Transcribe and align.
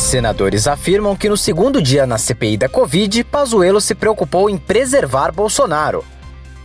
Senadores 0.00 0.66
afirmam 0.66 1.14
que 1.14 1.28
no 1.28 1.36
segundo 1.36 1.80
dia 1.80 2.06
na 2.06 2.16
CPI 2.16 2.56
da 2.56 2.68
Covid, 2.68 3.22
Pazuello 3.24 3.80
se 3.80 3.94
preocupou 3.94 4.48
em 4.48 4.56
preservar 4.56 5.30
Bolsonaro. 5.30 6.04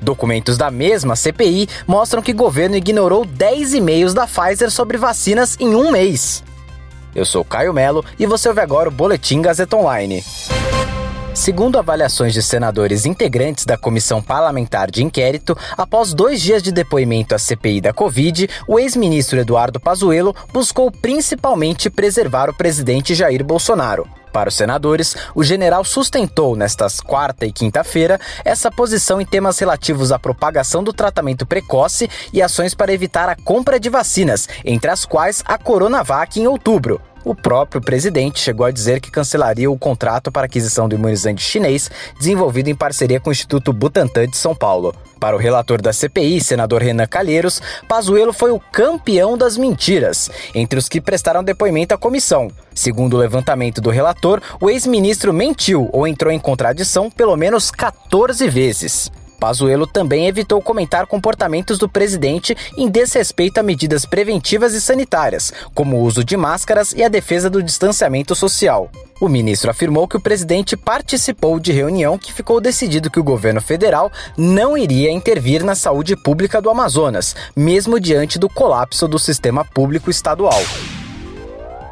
Documentos 0.01 0.57
da 0.57 0.71
mesma 0.71 1.15
CPI 1.15 1.67
mostram 1.85 2.23
que 2.23 2.31
o 2.31 2.35
governo 2.35 2.77
ignorou 2.77 3.25
10 3.25 3.73
e-mails 3.75 4.13
da 4.13 4.25
Pfizer 4.25 4.71
sobre 4.71 4.97
vacinas 4.97 5.57
em 5.59 5.75
um 5.75 5.91
mês. 5.91 6.43
Eu 7.13 7.25
sou 7.25 7.43
Caio 7.43 7.73
Melo 7.73 8.03
e 8.17 8.25
você 8.25 8.47
ouve 8.47 8.61
agora 8.61 8.89
o 8.89 8.91
Boletim 8.91 9.41
Gazeta 9.41 9.75
Online. 9.75 10.23
Segundo 11.35 11.77
avaliações 11.77 12.33
de 12.33 12.41
senadores 12.41 13.05
integrantes 13.05 13.65
da 13.65 13.77
comissão 13.77 14.21
parlamentar 14.21 14.89
de 14.89 15.03
inquérito, 15.03 15.55
após 15.77 16.13
dois 16.13 16.41
dias 16.41 16.63
de 16.63 16.71
depoimento 16.71 17.35
à 17.35 17.37
CPI 17.37 17.81
da 17.81 17.91
Covid, 17.91 18.49
o 18.65 18.79
ex-ministro 18.79 19.37
Eduardo 19.37 19.77
Pazuello 19.77 20.33
buscou 20.53 20.89
principalmente 20.89 21.89
preservar 21.89 22.49
o 22.49 22.53
presidente 22.53 23.13
Jair 23.13 23.43
Bolsonaro. 23.43 24.07
Para 24.31 24.47
os 24.47 24.55
senadores, 24.55 25.13
o 25.35 25.43
general 25.43 25.83
sustentou 25.83 26.55
nestas 26.55 27.01
quarta 27.01 27.45
e 27.45 27.51
quinta-feira 27.51 28.17
essa 28.45 28.71
posição 28.71 29.19
em 29.19 29.25
temas 29.25 29.59
relativos 29.59 30.13
à 30.13 30.17
propagação 30.17 30.85
do 30.85 30.93
tratamento 30.93 31.45
precoce 31.45 32.09
e 32.31 32.41
ações 32.41 32.73
para 32.73 32.93
evitar 32.93 33.27
a 33.27 33.35
compra 33.35 33.77
de 33.77 33.89
vacinas, 33.89 34.47
entre 34.63 34.89
as 34.89 35.03
quais 35.03 35.43
a 35.45 35.57
Coronavac 35.57 36.39
em 36.39 36.47
outubro. 36.47 37.01
O 37.25 37.33
próprio 37.33 37.81
presidente 37.81 38.39
chegou 38.39 38.67
a 38.67 38.71
dizer 38.71 39.01
que 39.01 39.09
cancelaria 39.09 39.69
o 39.69 39.75
contrato 39.75 40.31
para 40.31 40.45
aquisição 40.45 40.87
do 40.87 40.93
imunizante 40.93 41.41
chinês 41.41 41.89
desenvolvido 42.19 42.69
em 42.69 42.75
parceria 42.75 43.19
com 43.19 43.31
o 43.31 43.33
Instituto 43.33 43.73
Butantan 43.73 44.27
de 44.27 44.37
São 44.37 44.53
Paulo. 44.53 44.93
Para 45.19 45.35
o 45.35 45.39
relator 45.39 45.81
da 45.81 45.91
CPI, 45.91 46.39
senador 46.39 46.83
Renan 46.83 47.07
Calheiros, 47.07 47.59
Pazuello 47.87 48.31
foi 48.31 48.51
o 48.51 48.59
campeão 48.59 49.35
das 49.35 49.57
mentiras, 49.57 50.29
entre 50.53 50.77
os 50.77 50.87
que 50.87 51.01
prestaram 51.01 51.43
depoimento 51.43 51.95
à 51.95 51.97
comissão. 51.97 52.51
Segundo 52.75 53.15
o 53.15 53.19
levantamento 53.19 53.81
do 53.81 53.89
relator, 53.89 54.39
o 54.61 54.69
ex-ministro 54.69 55.33
mentiu 55.33 55.89
ou 55.91 56.07
entrou 56.07 56.31
em 56.31 56.37
contradição 56.37 57.09
pelo 57.09 57.35
menos 57.35 57.71
14 57.71 58.47
vezes. 58.47 59.11
Pazuello 59.35 59.85
também 59.85 60.27
evitou 60.27 60.61
comentar 60.61 61.05
comportamentos 61.05 61.77
do 61.77 61.87
presidente 61.87 62.55
em 62.77 62.89
desrespeito 62.89 63.59
a 63.59 63.63
medidas 63.63 64.05
preventivas 64.05 64.73
e 64.73 64.81
sanitárias, 64.81 65.53
como 65.73 65.97
o 65.97 66.01
uso 66.01 66.23
de 66.23 66.35
máscaras 66.35 66.93
e 66.93 67.03
a 67.03 67.07
defesa 67.07 67.49
do 67.49 67.61
distanciamento 67.61 68.33
social. 68.33 68.89
O 69.19 69.29
ministro 69.29 69.71
afirmou 69.71 70.07
que 70.07 70.17
o 70.17 70.19
presidente 70.19 70.75
participou 70.75 71.59
de 71.59 71.71
reunião 71.71 72.17
que 72.17 72.33
ficou 72.33 72.59
decidido 72.59 73.09
que 73.09 73.19
o 73.19 73.23
governo 73.23 73.61
federal 73.61 74.11
não 74.37 74.77
iria 74.77 75.11
intervir 75.11 75.63
na 75.63 75.75
saúde 75.75 76.15
pública 76.15 76.61
do 76.61 76.69
Amazonas, 76.69 77.35
mesmo 77.55 77.99
diante 77.99 78.37
do 78.37 78.49
colapso 78.49 79.07
do 79.07 79.17
sistema 79.17 79.63
público 79.63 80.09
estadual. 80.09 80.61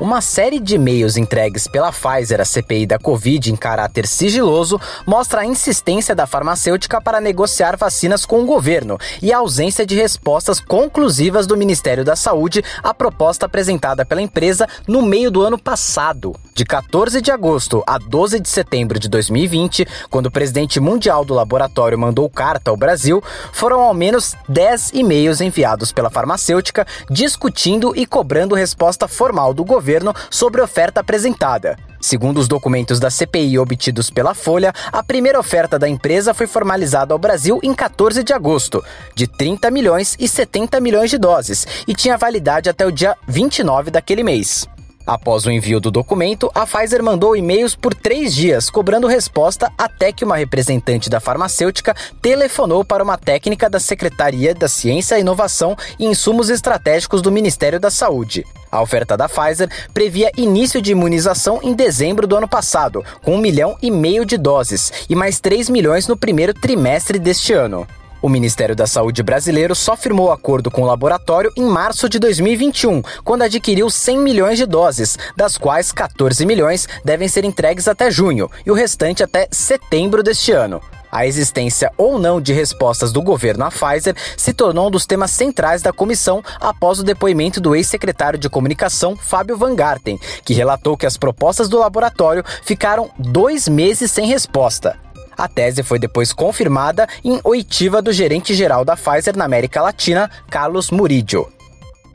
Uma 0.03 0.19
série 0.19 0.59
de 0.59 0.75
e-mails 0.75 1.15
entregues 1.15 1.65
pela 1.65 1.89
Pfizer 1.89 2.41
à 2.41 2.43
CPI 2.43 2.85
da 2.85 2.99
Covid 2.99 3.49
em 3.49 3.55
caráter 3.55 4.05
sigiloso 4.05 4.77
mostra 5.07 5.39
a 5.39 5.45
insistência 5.45 6.13
da 6.13 6.27
farmacêutica 6.27 6.99
para 6.99 7.21
negociar 7.21 7.77
vacinas 7.77 8.25
com 8.25 8.41
o 8.41 8.45
governo 8.45 8.97
e 9.21 9.31
a 9.31 9.37
ausência 9.37 9.85
de 9.85 9.95
respostas 9.95 10.59
conclusivas 10.59 11.47
do 11.47 11.55
Ministério 11.55 12.03
da 12.03 12.17
Saúde 12.17 12.61
à 12.83 12.93
proposta 12.93 13.45
apresentada 13.45 14.05
pela 14.05 14.21
empresa 14.21 14.67
no 14.85 15.01
meio 15.01 15.31
do 15.31 15.41
ano 15.41 15.57
passado. 15.57 16.35
De 16.53 16.65
14 16.65 17.21
de 17.21 17.31
agosto 17.31 17.81
a 17.87 17.97
12 17.97 18.41
de 18.41 18.49
setembro 18.49 18.99
de 18.99 19.07
2020, 19.07 19.87
quando 20.09 20.25
o 20.25 20.31
presidente 20.31 20.81
mundial 20.81 21.23
do 21.23 21.33
laboratório 21.33 21.97
mandou 21.97 22.29
carta 22.29 22.69
ao 22.69 22.77
Brasil, 22.77 23.23
foram 23.53 23.79
ao 23.79 23.93
menos 23.93 24.35
10 24.49 24.91
e-mails 24.93 25.39
enviados 25.39 25.93
pela 25.93 26.09
farmacêutica 26.09 26.85
discutindo 27.09 27.95
e 27.95 28.05
cobrando 28.05 28.53
resposta 28.53 29.07
formal 29.07 29.53
do 29.53 29.63
governo 29.63 29.92
governo 29.93 30.13
sobre 30.29 30.61
a 30.61 30.63
oferta 30.63 31.01
apresentada. 31.01 31.77
Segundo 32.01 32.39
os 32.39 32.47
documentos 32.47 32.99
da 32.99 33.09
CPI 33.09 33.59
obtidos 33.59 34.09
pela 34.09 34.33
Folha, 34.33 34.73
a 34.91 35.03
primeira 35.03 35.39
oferta 35.39 35.79
da 35.79 35.87
empresa 35.87 36.33
foi 36.33 36.47
formalizada 36.47 37.13
ao 37.13 37.19
Brasil 37.19 37.59
em 37.63 37.73
14 37.73 38.23
de 38.23 38.33
agosto, 38.33 38.83
de 39.15 39.27
30 39.27 39.71
milhões 39.71 40.17
e 40.19 40.27
70 40.27 40.81
milhões 40.81 41.09
de 41.09 41.17
doses, 41.17 41.65
e 41.87 41.93
tinha 41.93 42.17
validade 42.17 42.69
até 42.69 42.85
o 42.85 42.91
dia 42.91 43.15
29 43.27 43.91
daquele 43.91 44.23
mês. 44.23 44.67
Após 45.05 45.45
o 45.45 45.51
envio 45.51 45.81
do 45.81 45.91
documento, 45.91 46.49
a 46.55 46.65
Pfizer 46.65 47.03
mandou 47.03 47.35
e-mails 47.35 47.75
por 47.75 47.93
três 47.93 48.33
dias, 48.33 48.69
cobrando 48.69 49.05
resposta 49.05 49.69
até 49.77 50.13
que 50.13 50.23
uma 50.23 50.37
representante 50.37 51.09
da 51.09 51.19
farmacêutica 51.19 51.93
telefonou 52.21 52.85
para 52.85 53.03
uma 53.03 53.17
técnica 53.17 53.69
da 53.69 53.81
Secretaria 53.81 54.55
da 54.55 54.69
Ciência, 54.69 55.19
Inovação 55.19 55.75
e 55.99 56.05
Insumos 56.05 56.49
Estratégicos 56.49 57.21
do 57.21 57.31
Ministério 57.31 57.81
da 57.81 57.91
Saúde. 57.91 58.45
A 58.71 58.81
oferta 58.81 59.17
da 59.17 59.27
Pfizer 59.27 59.69
previa 59.93 60.31
início 60.37 60.81
de 60.81 60.93
imunização 60.93 61.59
em 61.61 61.73
dezembro 61.73 62.25
do 62.25 62.37
ano 62.37 62.47
passado, 62.47 63.03
com 63.21 63.35
um 63.35 63.39
milhão 63.39 63.77
e 63.81 63.91
meio 63.91 64.25
de 64.25 64.37
doses, 64.37 65.05
e 65.09 65.15
mais 65.15 65.39
3 65.41 65.69
milhões 65.69 66.07
no 66.07 66.15
primeiro 66.15 66.53
trimestre 66.53 67.19
deste 67.19 67.51
ano. 67.51 67.85
O 68.23 68.29
Ministério 68.29 68.73
da 68.73 68.87
Saúde 68.87 69.21
brasileiro 69.21 69.75
só 69.75 69.97
firmou 69.97 70.31
acordo 70.31 70.71
com 70.71 70.83
o 70.83 70.85
laboratório 70.85 71.51
em 71.57 71.65
março 71.65 72.07
de 72.07 72.17
2021, 72.19 73.01
quando 73.21 73.41
adquiriu 73.41 73.89
100 73.89 74.17
milhões 74.17 74.57
de 74.57 74.65
doses, 74.65 75.17
das 75.35 75.57
quais 75.57 75.91
14 75.91 76.45
milhões 76.45 76.87
devem 77.03 77.27
ser 77.27 77.43
entregues 77.43 77.85
até 77.85 78.09
junho 78.09 78.49
e 78.65 78.71
o 78.71 78.73
restante 78.73 79.21
até 79.23 79.49
setembro 79.51 80.23
deste 80.23 80.53
ano. 80.53 80.81
A 81.11 81.27
existência 81.27 81.91
ou 81.97 82.17
não 82.17 82.39
de 82.39 82.53
respostas 82.53 83.11
do 83.11 83.21
governo 83.21 83.65
à 83.65 83.69
Pfizer 83.69 84.15
se 84.37 84.53
tornou 84.53 84.87
um 84.87 84.91
dos 84.91 85.05
temas 85.05 85.31
centrais 85.31 85.81
da 85.81 85.91
comissão 85.91 86.41
após 86.61 86.99
o 86.99 87.03
depoimento 87.03 87.59
do 87.59 87.75
ex-secretário 87.75 88.39
de 88.39 88.47
comunicação, 88.47 89.17
Fábio 89.17 89.57
Van 89.57 89.75
Garten, 89.75 90.17
que 90.45 90.53
relatou 90.53 90.95
que 90.95 91.05
as 91.05 91.17
propostas 91.17 91.67
do 91.67 91.77
laboratório 91.77 92.41
ficaram 92.63 93.11
dois 93.19 93.67
meses 93.67 94.09
sem 94.11 94.27
resposta. 94.27 94.97
A 95.37 95.47
tese 95.47 95.83
foi 95.83 95.99
depois 95.99 96.33
confirmada 96.33 97.07
em 97.23 97.39
oitiva 97.43 98.01
do 98.01 98.11
gerente-geral 98.11 98.83
da 98.85 98.95
Pfizer 98.95 99.37
na 99.37 99.45
América 99.45 99.81
Latina, 99.81 100.29
Carlos 100.49 100.91
Murillo. 100.91 101.51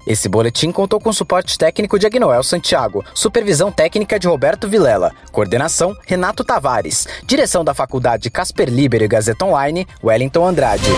Esse 0.06 0.26
boletim 0.26 0.72
contou 0.72 0.98
com 0.98 1.12
suporte 1.12 1.58
técnico 1.58 1.98
de 1.98 2.06
Agnoel 2.06 2.42
Santiago, 2.42 3.04
supervisão 3.12 3.70
técnica 3.70 4.18
de 4.18 4.26
Roberto 4.26 4.66
Vilela, 4.66 5.12
coordenação 5.30 5.94
Renato 6.06 6.42
Tavares, 6.42 7.06
direção 7.26 7.62
da 7.62 7.74
Faculdade 7.74 8.30
Casper 8.30 8.70
Liber 8.70 9.02
e 9.02 9.08
Gazeta 9.08 9.44
Online, 9.44 9.86
Wellington 10.02 10.46
Andrade. 10.46 10.88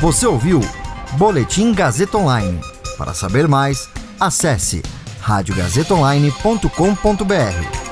Você 0.00 0.24
ouviu 0.24 0.60
Boletim 1.12 1.74
Gazeta 1.74 2.16
Online. 2.16 2.60
Para 2.96 3.12
saber 3.12 3.48
mais, 3.48 3.88
acesse 4.20 4.82
radiogazetaonline.com.br. 5.20 7.83